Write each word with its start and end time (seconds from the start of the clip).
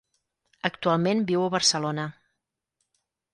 Actualment 0.69 1.21
viu 1.31 1.43
a 1.43 1.51
Barcelona. 1.57 2.07